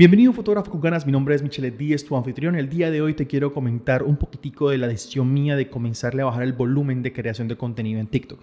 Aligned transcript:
Bienvenido 0.00 0.32
Fotógrafo 0.32 0.70
con 0.70 0.80
Ganas, 0.80 1.04
mi 1.04 1.12
nombre 1.12 1.34
es 1.34 1.42
Michelle 1.42 1.72
Díez, 1.72 2.06
tu 2.06 2.16
anfitrión. 2.16 2.56
El 2.56 2.70
día 2.70 2.90
de 2.90 3.02
hoy 3.02 3.12
te 3.12 3.26
quiero 3.26 3.52
comentar 3.52 4.02
un 4.02 4.16
poquitico 4.16 4.70
de 4.70 4.78
la 4.78 4.88
decisión 4.88 5.30
mía 5.30 5.56
de 5.56 5.68
comenzarle 5.68 6.22
a 6.22 6.24
bajar 6.24 6.42
el 6.42 6.54
volumen 6.54 7.02
de 7.02 7.12
creación 7.12 7.48
de 7.48 7.58
contenido 7.58 8.00
en 8.00 8.06
TikTok. 8.06 8.40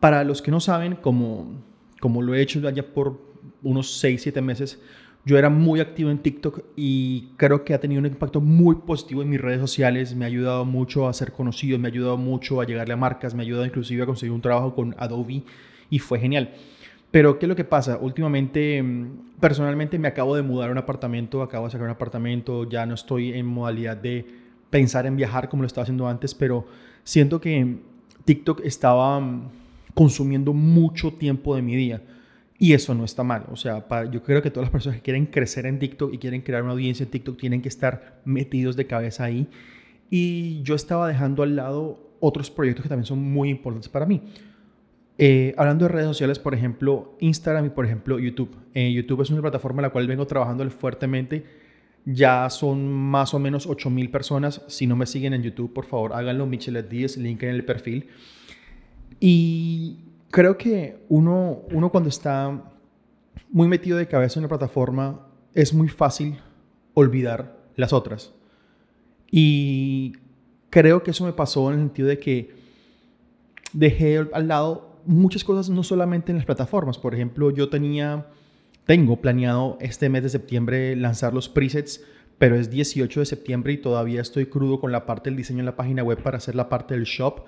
Para 0.00 0.22
los 0.22 0.42
que 0.42 0.50
no 0.50 0.60
saben, 0.60 0.96
como, 0.96 1.62
como 1.98 2.20
lo 2.20 2.34
he 2.34 2.42
hecho 2.42 2.60
ya 2.60 2.82
por 2.82 3.18
unos 3.62 4.00
6, 4.00 4.20
7 4.20 4.42
meses, 4.42 4.82
yo 5.24 5.38
era 5.38 5.48
muy 5.48 5.80
activo 5.80 6.10
en 6.10 6.18
TikTok 6.18 6.62
y 6.76 7.30
creo 7.38 7.64
que 7.64 7.72
ha 7.72 7.80
tenido 7.80 7.98
un 7.98 8.04
impacto 8.04 8.42
muy 8.42 8.74
positivo 8.74 9.22
en 9.22 9.30
mis 9.30 9.40
redes 9.40 9.60
sociales. 9.60 10.14
Me 10.14 10.26
ha 10.26 10.28
ayudado 10.28 10.66
mucho 10.66 11.08
a 11.08 11.14
ser 11.14 11.32
conocido, 11.32 11.78
me 11.78 11.88
ha 11.88 11.90
ayudado 11.90 12.18
mucho 12.18 12.60
a 12.60 12.66
llegarle 12.66 12.92
a 12.92 12.98
marcas, 12.98 13.34
me 13.34 13.42
ha 13.42 13.46
ayudado 13.46 13.64
inclusive 13.64 14.02
a 14.02 14.06
conseguir 14.06 14.34
un 14.34 14.42
trabajo 14.42 14.74
con 14.74 14.94
Adobe 14.98 15.42
y 15.88 15.98
fue 16.00 16.18
genial. 16.18 16.52
Pero, 17.12 17.38
¿qué 17.38 17.44
es 17.44 17.48
lo 17.48 17.54
que 17.54 17.64
pasa? 17.64 17.98
Últimamente, 18.00 18.82
mm, 18.82 19.38
personalmente 19.38 19.98
me 19.98 20.08
acabo 20.08 20.34
de 20.34 20.42
mudar 20.42 20.70
a 20.70 20.72
un 20.72 20.78
apartamento, 20.78 21.42
acabo 21.42 21.66
de 21.66 21.72
sacar 21.72 21.84
un 21.84 21.92
apartamento, 21.92 22.68
ya 22.68 22.86
no 22.86 22.94
estoy 22.94 23.34
en 23.34 23.46
modalidad 23.46 23.98
de 23.98 24.26
pensar 24.70 25.04
en 25.06 25.16
viajar 25.16 25.50
como 25.50 25.62
lo 25.62 25.66
estaba 25.66 25.82
haciendo 25.82 26.08
antes, 26.08 26.34
pero 26.34 26.66
siento 27.04 27.38
que 27.38 27.76
TikTok 28.24 28.62
estaba 28.64 29.20
mm, 29.20 29.50
consumiendo 29.94 30.54
mucho 30.54 31.12
tiempo 31.12 31.54
de 31.54 31.60
mi 31.60 31.76
día. 31.76 32.02
Y 32.58 32.72
eso 32.72 32.94
no 32.94 33.04
está 33.04 33.22
mal. 33.24 33.44
O 33.50 33.56
sea, 33.56 33.84
yo 34.10 34.22
creo 34.22 34.40
que 34.40 34.50
todas 34.50 34.66
las 34.66 34.72
personas 34.72 34.98
que 34.98 35.02
quieren 35.02 35.26
crecer 35.26 35.66
en 35.66 35.78
TikTok 35.78 36.14
y 36.14 36.18
quieren 36.18 36.40
crear 36.40 36.62
una 36.62 36.72
audiencia 36.72 37.04
en 37.04 37.10
TikTok 37.10 37.38
tienen 37.38 37.60
que 37.60 37.68
estar 37.68 38.22
metidos 38.24 38.76
de 38.76 38.86
cabeza 38.86 39.24
ahí. 39.24 39.48
Y 40.08 40.62
yo 40.62 40.76
estaba 40.76 41.08
dejando 41.08 41.42
al 41.42 41.56
lado 41.56 42.12
otros 42.20 42.50
proyectos 42.50 42.84
que 42.84 42.88
también 42.88 43.04
son 43.04 43.18
muy 43.18 43.50
importantes 43.50 43.88
para 43.90 44.06
mí. 44.06 44.22
Eh, 45.18 45.54
hablando 45.58 45.84
de 45.84 45.90
redes 45.90 46.08
sociales, 46.08 46.38
por 46.38 46.54
ejemplo, 46.54 47.16
Instagram 47.20 47.66
y 47.66 47.70
por 47.70 47.84
ejemplo 47.84 48.18
YouTube. 48.18 48.56
Eh, 48.74 48.92
YouTube 48.92 49.22
es 49.22 49.30
una 49.30 49.40
plataforma 49.40 49.80
en 49.80 49.84
la 49.84 49.90
cual 49.90 50.06
vengo 50.06 50.26
trabajando 50.26 50.68
fuertemente. 50.70 51.44
Ya 52.04 52.48
son 52.50 52.92
más 52.92 53.32
o 53.34 53.38
menos 53.38 53.66
8000 53.66 54.10
personas. 54.10 54.62
Si 54.66 54.86
no 54.86 54.96
me 54.96 55.06
siguen 55.06 55.34
en 55.34 55.42
YouTube, 55.42 55.72
por 55.72 55.84
favor, 55.84 56.12
háganlo. 56.14 56.46
Michelet 56.46 56.88
10, 56.88 57.18
link 57.18 57.42
en 57.42 57.50
el 57.50 57.64
perfil. 57.64 58.08
Y 59.20 59.98
creo 60.30 60.58
que 60.58 60.98
uno, 61.08 61.60
uno 61.70 61.90
cuando 61.90 62.08
está 62.08 62.72
muy 63.50 63.68
metido 63.68 63.98
de 63.98 64.08
cabeza 64.08 64.40
en 64.40 64.44
una 64.44 64.48
plataforma, 64.48 65.28
es 65.54 65.72
muy 65.72 65.88
fácil 65.88 66.38
olvidar 66.94 67.56
las 67.76 67.92
otras. 67.92 68.32
Y 69.30 70.14
creo 70.70 71.02
que 71.02 71.12
eso 71.12 71.24
me 71.24 71.32
pasó 71.32 71.68
en 71.70 71.78
el 71.78 71.84
sentido 71.86 72.08
de 72.08 72.18
que 72.18 72.54
dejé 73.72 74.26
al 74.32 74.48
lado 74.48 74.91
muchas 75.06 75.44
cosas 75.44 75.70
no 75.70 75.82
solamente 75.82 76.32
en 76.32 76.38
las 76.38 76.46
plataformas. 76.46 76.98
Por 76.98 77.14
ejemplo, 77.14 77.50
yo 77.50 77.68
tenía, 77.68 78.26
tengo 78.86 79.20
planeado 79.20 79.78
este 79.80 80.08
mes 80.08 80.22
de 80.22 80.28
septiembre 80.28 80.96
lanzar 80.96 81.34
los 81.34 81.48
presets, 81.48 82.04
pero 82.38 82.56
es 82.56 82.70
18 82.70 83.20
de 83.20 83.26
septiembre 83.26 83.72
y 83.72 83.78
todavía 83.78 84.20
estoy 84.20 84.46
crudo 84.46 84.80
con 84.80 84.92
la 84.92 85.06
parte 85.06 85.30
del 85.30 85.36
diseño 85.36 85.60
en 85.60 85.66
la 85.66 85.76
página 85.76 86.02
web 86.02 86.22
para 86.22 86.38
hacer 86.38 86.54
la 86.54 86.68
parte 86.68 86.94
del 86.94 87.04
shop, 87.04 87.44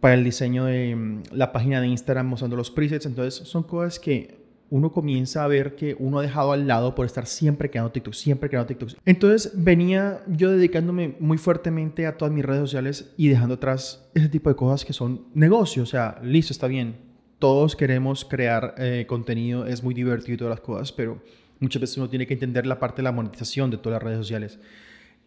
para 0.00 0.14
el 0.14 0.24
diseño 0.24 0.64
de 0.64 0.94
mm, 0.94 1.22
la 1.32 1.52
página 1.52 1.80
de 1.80 1.88
Instagram 1.88 2.26
mostrando 2.26 2.56
los 2.56 2.70
presets. 2.70 3.06
Entonces, 3.06 3.48
son 3.48 3.62
cosas 3.62 3.98
que 3.98 4.47
uno 4.70 4.92
comienza 4.92 5.44
a 5.44 5.48
ver 5.48 5.76
que 5.76 5.96
uno 5.98 6.18
ha 6.18 6.22
dejado 6.22 6.52
al 6.52 6.66
lado 6.66 6.94
por 6.94 7.06
estar 7.06 7.26
siempre 7.26 7.70
creando 7.70 7.90
TikTok, 7.90 8.14
siempre 8.14 8.48
creando 8.48 8.66
TikTok. 8.66 8.90
Entonces 9.04 9.52
venía 9.54 10.22
yo 10.28 10.50
dedicándome 10.50 11.16
muy 11.20 11.38
fuertemente 11.38 12.06
a 12.06 12.16
todas 12.16 12.34
mis 12.34 12.44
redes 12.44 12.62
sociales 12.62 13.12
y 13.16 13.28
dejando 13.28 13.54
atrás 13.54 14.08
ese 14.14 14.28
tipo 14.28 14.50
de 14.50 14.56
cosas 14.56 14.84
que 14.84 14.92
son 14.92 15.26
negocios. 15.34 15.88
O 15.88 15.90
sea, 15.90 16.18
listo, 16.22 16.52
está 16.52 16.66
bien. 16.66 16.96
Todos 17.38 17.76
queremos 17.76 18.24
crear 18.24 18.74
eh, 18.78 19.06
contenido, 19.08 19.64
es 19.66 19.82
muy 19.82 19.94
divertido 19.94 20.34
y 20.34 20.36
todas 20.38 20.50
las 20.50 20.60
cosas, 20.60 20.92
pero 20.92 21.22
muchas 21.60 21.80
veces 21.80 21.96
uno 21.96 22.08
tiene 22.08 22.26
que 22.26 22.34
entender 22.34 22.66
la 22.66 22.78
parte 22.78 22.96
de 22.96 23.04
la 23.04 23.12
monetización 23.12 23.70
de 23.70 23.78
todas 23.78 23.94
las 23.94 24.02
redes 24.02 24.18
sociales. 24.18 24.58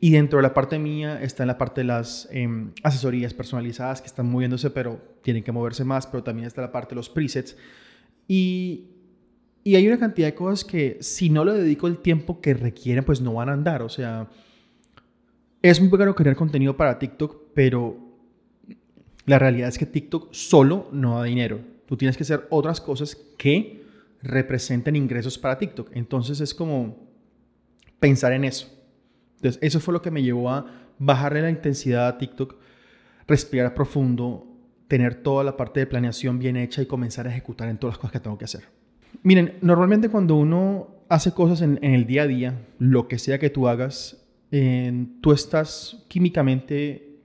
Y 0.04 0.12
dentro 0.12 0.38
de 0.38 0.44
la 0.44 0.54
parte 0.54 0.78
mía 0.80 1.22
está 1.22 1.44
en 1.44 1.48
la 1.48 1.58
parte 1.58 1.82
de 1.82 1.86
las 1.86 2.28
em, 2.32 2.72
asesorías 2.84 3.34
personalizadas 3.34 4.02
que 4.02 4.08
están 4.08 4.30
moviéndose, 4.30 4.72
pero 4.72 5.00
tienen 5.22 5.44
que 5.44 5.52
moverse 5.52 5.84
más, 5.84 6.08
pero 6.08 6.24
también 6.24 6.48
está 6.48 6.62
la 6.62 6.72
parte 6.72 6.90
de 6.90 6.96
los 6.96 7.10
presets. 7.10 7.56
Y 8.28 9.01
y 9.64 9.76
hay 9.76 9.88
una 9.88 10.00
cantidad 10.00 10.28
de 10.28 10.36
cosas 10.36 10.66
que 10.66 10.98
si 11.02 11.30
no 11.30 11.46
le 11.46 11.54
dedico 11.54 11.88
el 11.88 11.98
tiempo 11.98 12.42
que 12.42 12.54
requieren, 12.54 13.04
pues 13.04 13.22
no 13.22 13.34
van 13.34 13.50
a 13.50 13.54
andar. 13.54 13.84
O 13.84 13.90
sea, 13.90 14.28
es 15.62 15.80
muy 15.80 15.90
bueno 15.90 16.16
crear 16.16 16.36
contenido 16.36 16.76
para 16.76 16.98
TikTok, 16.98 17.54
pero 17.54 17.98
la 19.26 19.38
realidad 19.38 19.70
es 19.70 19.78
que 19.78 19.86
TikTok 19.86 20.34
solo 20.34 20.90
no 20.92 21.20
da 21.20 21.26
dinero. 21.26 21.60
Tú 21.86 21.96
tienes 21.96 22.18
que 22.18 22.24
hacer 22.24 22.48
otras 22.50 22.82
cosas 22.82 23.16
que 23.38 23.84
representen 24.24 24.96
ingresos 24.96 25.38
para 25.38 25.58
TikTok. 25.58 25.92
Entonces 25.94 26.40
es 26.40 26.56
como 26.56 26.98
pensar 28.00 28.34
en 28.34 28.46
eso. 28.46 28.68
Entonces 29.36 29.60
eso 29.62 29.80
fue 29.80 29.94
lo 29.94 30.02
que 30.02 30.12
me 30.12 30.24
llevó 30.24 30.50
a 30.50 30.66
bajarle 30.98 31.42
la 31.42 31.50
intensidad 31.50 32.08
a 32.08 32.18
TikTok, 32.18 32.56
respirar 33.28 33.76
profundo, 33.76 34.48
tener 34.88 35.16
toda 35.16 35.44
la 35.44 35.56
parte 35.56 35.80
de 35.80 35.88
planeación 35.88 36.40
bien 36.40 36.58
hecha 36.58 36.82
y 36.82 36.86
comenzar 36.88 37.28
a 37.28 37.32
ejecutar 37.32 37.70
en 37.70 37.78
todas 37.78 37.94
las 37.94 38.00
cosas 38.00 38.12
que 38.14 38.20
tengo 38.20 38.38
que 38.38 38.46
hacer. 38.46 38.81
Miren, 39.24 39.54
normalmente 39.62 40.10
cuando 40.10 40.36
uno 40.36 40.88
hace 41.10 41.32
cosas 41.34 41.62
en, 41.62 41.80
el 41.84 42.06
día 42.06 42.24
a 42.24 42.28
día, 42.28 42.66
lo 42.80 43.08
que 43.08 43.20
sea 43.20 43.40
que 43.40 43.50
tú 43.50 43.68
hagas, 43.68 44.18
tú 45.22 45.32
estás 45.32 46.04
químicamente 46.08 47.18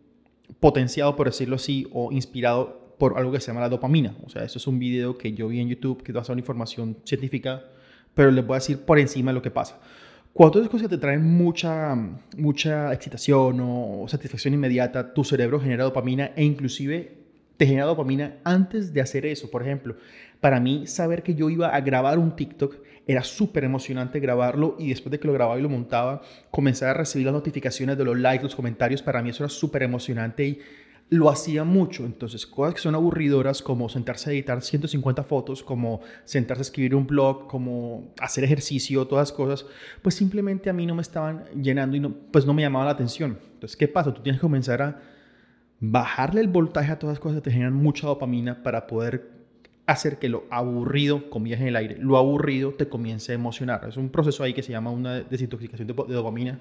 potenciado, 0.60 1.16
por 1.16 1.26
decirlo 1.26 1.56
así, 1.56 1.86
o 1.92 2.12
inspirado 2.12 2.94
por 2.98 3.18
algo 3.18 3.32
que 3.32 3.40
se 3.40 3.48
llama 3.48 3.60
la 3.60 3.68
dopamina. 3.68 4.16
O 4.24 4.30
sea, 4.30 4.44
eso 4.44 4.58
es 4.58 4.66
un 4.66 4.78
video 4.78 5.18
que 5.18 5.32
yo 5.32 5.48
vi 5.48 5.60
en 5.60 5.68
YouTube 5.68 6.02
que 6.02 6.12
da 6.12 6.22
una 6.28 6.40
información 6.40 6.96
científica, 7.04 7.64
pero 8.14 8.30
les 8.30 8.46
voy 8.46 8.54
a 8.54 8.58
decir 8.58 8.78
por 8.78 8.98
encima 8.98 9.32
lo 9.32 9.42
que 9.42 9.50
pasa. 9.50 9.78
Cuando 10.32 10.58
haces 10.58 10.70
cosas 10.70 10.88
que 10.88 10.96
te 10.96 11.00
traen 11.00 11.24
mucha, 11.24 11.94
mucha 12.36 12.92
excitación 12.92 13.58
o 13.60 14.06
satisfacción 14.06 14.52
inmediata, 14.52 15.14
tu 15.14 15.24
cerebro 15.24 15.58
genera 15.60 15.84
dopamina 15.84 16.32
e 16.36 16.44
inclusive 16.44 17.24
te 17.56 17.66
genera 17.66 17.86
dopamina 17.86 18.36
antes 18.44 18.92
de 18.92 19.00
hacer 19.00 19.24
eso. 19.24 19.50
Por 19.50 19.62
ejemplo, 19.62 19.96
para 20.46 20.60
mí 20.60 20.86
saber 20.86 21.24
que 21.24 21.34
yo 21.34 21.50
iba 21.50 21.74
a 21.74 21.80
grabar 21.80 22.20
un 22.20 22.36
TikTok 22.36 22.76
era 23.04 23.24
súper 23.24 23.64
emocionante 23.64 24.20
grabarlo 24.20 24.76
y 24.78 24.90
después 24.90 25.10
de 25.10 25.18
que 25.18 25.26
lo 25.26 25.32
grababa 25.34 25.58
y 25.58 25.62
lo 25.62 25.68
montaba, 25.68 26.22
comenzar 26.52 26.90
a 26.90 26.94
recibir 26.94 27.26
las 27.26 27.34
notificaciones 27.34 27.98
de 27.98 28.04
los 28.04 28.16
likes, 28.16 28.44
los 28.44 28.54
comentarios, 28.54 29.02
para 29.02 29.20
mí 29.22 29.30
eso 29.30 29.42
era 29.42 29.48
súper 29.48 29.82
emocionante 29.82 30.46
y 30.46 30.60
lo 31.08 31.30
hacía 31.30 31.64
mucho. 31.64 32.06
Entonces, 32.06 32.46
cosas 32.46 32.74
que 32.74 32.80
son 32.80 32.94
aburridoras 32.94 33.60
como 33.60 33.88
sentarse 33.88 34.30
a 34.30 34.34
editar 34.34 34.62
150 34.62 35.24
fotos, 35.24 35.64
como 35.64 36.00
sentarse 36.22 36.60
a 36.60 36.62
escribir 36.62 36.94
un 36.94 37.08
blog, 37.08 37.48
como 37.48 38.14
hacer 38.20 38.44
ejercicio, 38.44 39.04
todas 39.08 39.32
cosas, 39.32 39.66
pues 40.00 40.14
simplemente 40.14 40.70
a 40.70 40.72
mí 40.72 40.86
no 40.86 40.94
me 40.94 41.02
estaban 41.02 41.46
llenando 41.60 41.96
y 41.96 41.98
no, 41.98 42.14
pues 42.30 42.46
no 42.46 42.54
me 42.54 42.62
llamaba 42.62 42.84
la 42.84 42.92
atención. 42.92 43.40
Entonces, 43.54 43.76
¿qué 43.76 43.88
pasa? 43.88 44.14
Tú 44.14 44.22
tienes 44.22 44.38
que 44.38 44.46
comenzar 44.46 44.80
a 44.80 45.00
bajarle 45.80 46.40
el 46.40 46.46
voltaje 46.46 46.92
a 46.92 47.00
todas 47.00 47.14
las 47.14 47.20
cosas 47.20 47.38
que 47.38 47.42
te 47.42 47.50
generan 47.50 47.74
mucha 47.74 48.06
dopamina 48.06 48.62
para 48.62 48.86
poder 48.86 49.35
hacer 49.86 50.18
que 50.18 50.28
lo 50.28 50.44
aburrido, 50.50 51.30
comillas 51.30 51.60
en 51.60 51.68
el 51.68 51.76
aire, 51.76 51.96
lo 51.98 52.16
aburrido 52.16 52.72
te 52.72 52.88
comience 52.88 53.32
a 53.32 53.34
emocionar. 53.34 53.86
Es 53.88 53.96
un 53.96 54.08
proceso 54.08 54.42
ahí 54.42 54.52
que 54.52 54.62
se 54.62 54.72
llama 54.72 54.90
una 54.90 55.20
desintoxicación 55.20 55.86
de, 55.86 55.94
dopamina 55.94 56.58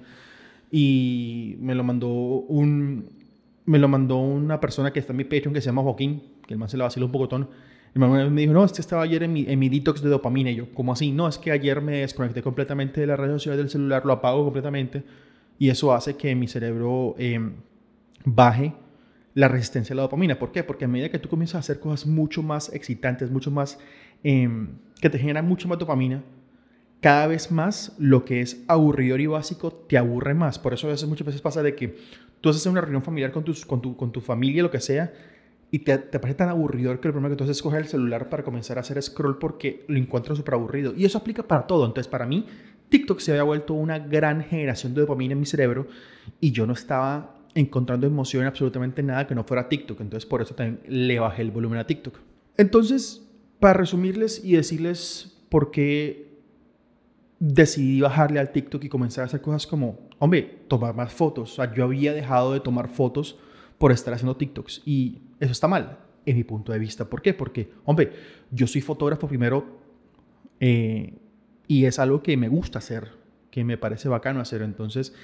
y 0.70 1.56
me 1.60 1.74
lo 1.74 1.84
mandó 1.84 2.08
un 2.08 3.26
me 3.64 3.78
lo 3.78 3.88
mandó 3.88 4.18
una 4.18 4.60
persona 4.60 4.92
que 4.92 5.00
está 5.00 5.12
en 5.12 5.16
mi 5.16 5.24
Patreon 5.24 5.52
que 5.52 5.60
se 5.60 5.66
llama 5.66 5.82
Joaquín, 5.82 6.22
que 6.46 6.54
el 6.54 6.58
man 6.58 6.68
se 6.68 6.76
la 6.76 6.84
vaciló 6.84 7.06
un 7.06 7.12
pocotón. 7.12 7.48
El 7.94 8.00
man 8.00 8.32
me 8.32 8.42
dijo, 8.42 8.52
no, 8.52 8.64
este 8.64 8.80
estaba 8.80 9.02
ayer 9.02 9.24
en 9.24 9.32
mi, 9.32 9.44
en 9.48 9.58
mi 9.58 9.68
detox 9.68 10.02
de 10.02 10.08
dopamina. 10.08 10.52
Y 10.52 10.56
yo, 10.56 10.72
¿cómo 10.72 10.92
así? 10.92 11.10
No, 11.10 11.26
es 11.26 11.36
que 11.36 11.50
ayer 11.50 11.80
me 11.80 11.98
desconecté 11.98 12.42
completamente 12.42 13.00
de 13.00 13.08
las 13.08 13.18
redes 13.18 13.32
sociales 13.32 13.58
del 13.58 13.70
celular, 13.70 14.06
lo 14.06 14.12
apago 14.12 14.44
completamente 14.44 15.02
y 15.58 15.70
eso 15.70 15.92
hace 15.92 16.16
que 16.16 16.34
mi 16.34 16.48
cerebro 16.48 17.14
eh, 17.18 17.40
baje 18.24 18.74
la 19.36 19.48
resistencia 19.48 19.92
a 19.92 19.96
la 19.96 20.02
dopamina. 20.02 20.38
¿Por 20.38 20.50
qué? 20.50 20.64
Porque 20.64 20.86
a 20.86 20.88
medida 20.88 21.10
que 21.10 21.18
tú 21.18 21.28
comienzas 21.28 21.56
a 21.56 21.58
hacer 21.58 21.78
cosas 21.78 22.06
mucho 22.06 22.42
más 22.42 22.72
excitantes, 22.72 23.30
mucho 23.30 23.50
más, 23.50 23.78
em, 24.24 24.78
que 24.98 25.10
te 25.10 25.18
generan 25.18 25.46
mucho 25.46 25.68
más 25.68 25.78
dopamina, 25.78 26.24
cada 27.02 27.26
vez 27.26 27.50
más 27.50 27.94
lo 27.98 28.24
que 28.24 28.40
es 28.40 28.64
aburrido 28.66 29.18
y 29.18 29.26
básico 29.26 29.70
te 29.70 29.98
aburre 29.98 30.32
más. 30.32 30.58
Por 30.58 30.72
eso 30.72 30.86
a 30.86 30.90
veces, 30.90 31.06
muchas 31.06 31.26
veces 31.26 31.42
pasa 31.42 31.62
de 31.62 31.74
que 31.74 31.98
tú 32.40 32.48
haces 32.48 32.64
una 32.64 32.80
reunión 32.80 33.02
familiar 33.02 33.30
con, 33.30 33.44
tus, 33.44 33.66
con, 33.66 33.82
tu, 33.82 33.94
con 33.94 34.10
tu 34.10 34.22
familia, 34.22 34.62
lo 34.62 34.70
que 34.70 34.80
sea, 34.80 35.12
y 35.70 35.80
te, 35.80 35.98
te, 35.98 36.18
parece 36.18 36.38
tan 36.38 36.48
aburrido 36.48 36.98
que 36.98 37.08
lo 37.08 37.12
primero 37.12 37.34
que 37.34 37.36
tú 37.36 37.44
haces 37.44 37.58
es 37.58 37.62
coger 37.62 37.82
el 37.82 37.88
celular 37.88 38.30
para 38.30 38.42
comenzar 38.42 38.78
a 38.78 38.80
hacer 38.80 39.02
scroll 39.02 39.36
porque 39.38 39.84
lo 39.88 39.98
encuentras 39.98 40.38
súper 40.38 40.54
aburrido. 40.54 40.94
Y 40.96 41.04
eso 41.04 41.18
aplica 41.18 41.42
para 41.42 41.66
todo. 41.66 41.84
Entonces, 41.84 42.08
para 42.08 42.24
mí, 42.24 42.46
TikTok 42.88 43.20
se 43.20 43.32
había 43.32 43.42
vuelto 43.42 43.74
una 43.74 43.98
gran 43.98 44.42
generación 44.42 44.94
de 44.94 45.02
dopamina 45.02 45.34
en 45.34 45.40
mi 45.40 45.46
cerebro 45.46 45.88
y 46.40 46.52
yo 46.52 46.66
no 46.66 46.72
estaba 46.72 47.35
encontrando 47.56 48.06
emoción 48.06 48.42
en 48.42 48.48
absolutamente 48.48 49.02
nada 49.02 49.26
que 49.26 49.34
no 49.34 49.42
fuera 49.42 49.68
TikTok. 49.68 50.00
Entonces 50.00 50.28
por 50.28 50.42
eso 50.42 50.54
también 50.54 50.80
le 50.86 51.18
bajé 51.18 51.42
el 51.42 51.50
volumen 51.50 51.78
a 51.78 51.86
TikTok. 51.86 52.20
Entonces, 52.56 53.26
para 53.58 53.74
resumirles 53.74 54.44
y 54.44 54.52
decirles 54.52 55.42
por 55.48 55.70
qué 55.70 56.26
decidí 57.38 58.00
bajarle 58.00 58.40
al 58.40 58.52
TikTok 58.52 58.84
y 58.84 58.88
comenzar 58.88 59.22
a 59.22 59.26
hacer 59.26 59.40
cosas 59.40 59.66
como, 59.66 60.08
hombre, 60.18 60.64
tomar 60.68 60.94
más 60.94 61.12
fotos. 61.12 61.52
O 61.52 61.54
sea, 61.56 61.74
yo 61.74 61.84
había 61.84 62.12
dejado 62.12 62.52
de 62.52 62.60
tomar 62.60 62.88
fotos 62.88 63.38
por 63.78 63.90
estar 63.90 64.12
haciendo 64.12 64.36
TikToks 64.36 64.82
y 64.84 65.22
eso 65.40 65.52
está 65.52 65.66
mal, 65.66 65.98
en 66.26 66.36
mi 66.36 66.44
punto 66.44 66.72
de 66.72 66.78
vista. 66.78 67.06
¿Por 67.06 67.22
qué? 67.22 67.32
Porque, 67.32 67.70
hombre, 67.84 68.12
yo 68.50 68.66
soy 68.66 68.82
fotógrafo 68.82 69.26
primero. 69.26 69.80
Eh, 70.60 71.14
y 71.68 71.84
es 71.86 71.98
algo 71.98 72.22
que 72.22 72.36
me 72.36 72.48
gusta 72.48 72.78
hacer, 72.78 73.12
que 73.50 73.64
me 73.64 73.78
parece 73.78 74.08
bacano 74.08 74.40
hacer. 74.40 74.62
Entonces, 74.62 75.14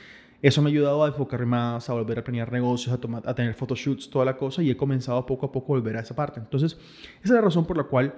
eso 0.42 0.60
me 0.60 0.68
ha 0.68 0.72
ayudado 0.72 1.04
a 1.04 1.08
enfocarme 1.08 1.46
más, 1.46 1.88
a 1.88 1.92
volver 1.92 2.18
a 2.18 2.24
planear 2.24 2.50
negocios, 2.52 2.92
a, 2.92 3.00
tomar, 3.00 3.22
a 3.24 3.34
tener 3.34 3.54
photoshoots, 3.54 4.10
toda 4.10 4.24
la 4.24 4.36
cosa, 4.36 4.62
y 4.62 4.70
he 4.70 4.76
comenzado 4.76 5.24
poco 5.24 5.46
a 5.46 5.52
poco 5.52 5.72
a 5.72 5.78
volver 5.78 5.96
a 5.96 6.00
esa 6.00 6.16
parte. 6.16 6.40
Entonces, 6.40 6.72
esa 6.72 7.24
es 7.24 7.30
la 7.30 7.40
razón 7.40 7.64
por 7.64 7.76
la 7.76 7.84
cual 7.84 8.12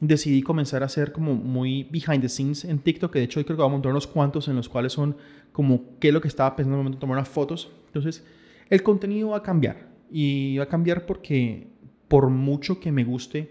decidí 0.00 0.42
comenzar 0.42 0.82
a 0.82 0.86
hacer 0.86 1.12
como 1.12 1.34
muy 1.34 1.84
behind 1.84 2.20
the 2.20 2.28
scenes 2.28 2.64
en 2.64 2.78
TikTok, 2.78 3.12
que 3.12 3.18
de 3.18 3.24
hecho 3.24 3.40
hoy 3.40 3.44
creo 3.44 3.56
que 3.56 3.62
voy 3.62 3.70
a 3.70 3.72
montar 3.72 3.90
unos 3.90 4.06
cuantos 4.06 4.48
en 4.48 4.56
los 4.56 4.68
cuales 4.68 4.92
son 4.92 5.16
como 5.52 5.98
qué 5.98 6.08
es 6.08 6.14
lo 6.14 6.20
que 6.20 6.28
estaba 6.28 6.54
pensando 6.54 6.76
en 6.76 6.80
el 6.80 6.84
momento 6.84 6.98
de 6.98 7.00
tomar 7.00 7.18
unas 7.18 7.28
fotos. 7.28 7.70
Entonces, 7.86 8.24
el 8.70 8.82
contenido 8.82 9.30
va 9.30 9.38
a 9.38 9.42
cambiar. 9.42 9.88
Y 10.10 10.56
va 10.58 10.64
a 10.64 10.68
cambiar 10.68 11.06
porque 11.06 11.66
por 12.06 12.28
mucho 12.28 12.78
que 12.78 12.92
me 12.92 13.02
guste 13.02 13.50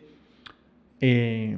eh, 1.01 1.57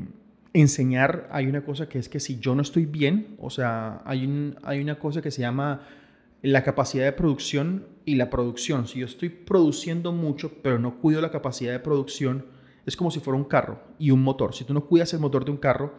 enseñar, 0.53 1.27
hay 1.31 1.45
una 1.45 1.63
cosa 1.63 1.87
que 1.87 1.99
es 1.99 2.09
que 2.09 2.19
si 2.19 2.39
yo 2.39 2.55
no 2.55 2.63
estoy 2.63 2.85
bien, 2.85 3.35
o 3.39 3.51
sea, 3.51 4.01
hay, 4.05 4.55
hay 4.63 4.81
una 4.81 4.97
cosa 4.97 5.21
que 5.21 5.29
se 5.29 5.41
llama 5.41 5.81
la 6.45 6.63
capacidad 6.63 7.05
de 7.05 7.11
producción 7.11 7.87
y 8.05 8.15
la 8.15 8.29
producción. 8.29 8.87
Si 8.87 8.99
yo 8.99 9.05
estoy 9.05 9.29
produciendo 9.29 10.11
mucho, 10.11 10.61
pero 10.61 10.79
no 10.79 10.99
cuido 10.99 11.21
la 11.21 11.31
capacidad 11.31 11.71
de 11.71 11.79
producción, 11.79 12.45
es 12.85 12.95
como 12.95 13.09
si 13.11 13.19
fuera 13.19 13.37
un 13.37 13.45
carro 13.45 13.81
y 13.97 14.11
un 14.11 14.21
motor. 14.21 14.53
Si 14.53 14.63
tú 14.63 14.73
no 14.73 14.85
cuidas 14.85 15.13
el 15.13 15.19
motor 15.19 15.43
de 15.43 15.51
un 15.51 15.57
carro, 15.57 15.95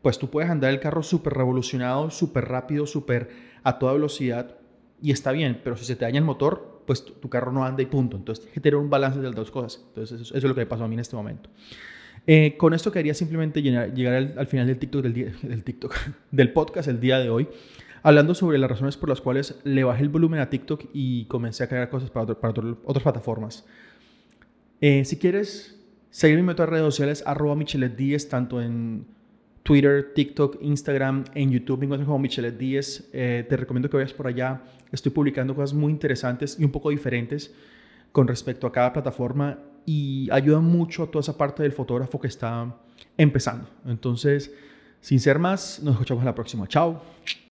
pues 0.00 0.18
tú 0.18 0.30
puedes 0.30 0.50
andar 0.50 0.70
el 0.70 0.80
carro 0.80 1.02
súper 1.02 1.34
revolucionado, 1.34 2.10
súper 2.10 2.46
rápido, 2.46 2.86
súper 2.86 3.30
a 3.62 3.78
toda 3.78 3.92
velocidad 3.92 4.56
y 5.00 5.10
está 5.10 5.32
bien, 5.32 5.60
pero 5.62 5.76
si 5.76 5.84
se 5.84 5.96
te 5.96 6.04
daña 6.04 6.18
el 6.18 6.24
motor, 6.24 6.82
pues 6.86 7.04
tu, 7.04 7.28
carro 7.28 7.52
no 7.52 7.64
anda 7.64 7.82
y 7.82 7.86
punto. 7.86 8.16
Entonces 8.16 8.44
tienes 8.44 8.54
que 8.54 8.60
tener 8.60 8.76
un 8.76 8.88
balance 8.88 9.18
de 9.18 9.26
las 9.26 9.34
dos 9.34 9.50
cosas. 9.50 9.84
Entonces 9.88 10.20
eso, 10.20 10.36
es 10.36 10.42
lo 10.42 10.54
que 10.54 10.60
me 10.60 10.66
pasó 10.66 10.84
a 10.84 10.88
mí 10.88 10.94
en 10.94 11.00
este 11.00 11.16
momento. 11.16 11.50
Eh, 12.26 12.56
con 12.56 12.72
esto 12.72 12.92
quería 12.92 13.14
simplemente 13.14 13.60
llegar 13.60 14.32
al, 14.36 14.46
final 14.46 14.68
del 14.68 14.78
TikTok 14.78 15.02
del, 15.02 15.12
día, 15.12 15.32
del 15.42 15.64
TikTok, 15.64 15.94
del 16.30 16.52
podcast 16.52 16.88
el 16.88 17.00
día 17.00 17.18
de 17.18 17.30
hoy 17.30 17.48
hablando 18.02 18.34
sobre 18.34 18.58
las 18.58 18.70
razones 18.70 18.96
por 18.96 19.08
las 19.08 19.20
cuales 19.20 19.60
le 19.64 19.84
bajé 19.84 20.02
el 20.02 20.08
volumen 20.08 20.40
a 20.40 20.50
TikTok 20.50 20.86
y 20.92 21.24
comencé 21.26 21.64
a 21.64 21.68
crear 21.68 21.88
cosas 21.88 22.10
para, 22.10 22.34
para 22.34 22.54
otras 22.84 23.02
plataformas. 23.02 23.64
Eh, 24.80 25.04
si 25.04 25.16
quieres 25.18 25.80
seguirme 26.10 26.42
en 26.42 26.50
otras 26.50 26.68
redes 26.68 26.84
sociales, 26.84 27.22
arroba 27.26 27.54
Michelet 27.54 27.96
10, 27.96 28.28
tanto 28.28 28.60
en 28.60 29.06
Twitter, 29.62 30.12
TikTok, 30.14 30.58
Instagram, 30.60 31.24
en 31.34 31.50
YouTube 31.50 31.78
me 31.78 31.84
encuentro 31.84 32.06
como 32.06 32.18
Michelet 32.18 32.58
10. 32.58 33.10
Eh, 33.12 33.46
te 33.48 33.56
recomiendo 33.56 33.88
que 33.88 33.96
vayas 33.96 34.12
por 34.12 34.26
allá. 34.26 34.62
Estoy 34.90 35.12
publicando 35.12 35.54
cosas 35.54 35.72
muy 35.72 35.92
interesantes 35.92 36.58
y 36.58 36.64
un 36.64 36.72
poco 36.72 36.90
diferentes 36.90 37.54
con 38.10 38.26
respecto 38.26 38.66
a 38.66 38.72
cada 38.72 38.92
plataforma 38.92 39.58
y 39.86 40.28
ayuda 40.30 40.60
mucho 40.60 41.04
a 41.04 41.06
toda 41.06 41.20
esa 41.20 41.36
parte 41.36 41.62
del 41.62 41.72
fotógrafo 41.72 42.20
que 42.20 42.26
está 42.26 42.76
empezando. 43.16 43.68
Entonces, 43.86 44.52
sin 45.00 45.18
ser 45.20 45.38
más, 45.38 45.80
nos 45.82 45.94
escuchamos 45.94 46.22
en 46.22 46.26
la 46.26 46.34
próxima. 46.34 46.66
Chao. 46.66 47.02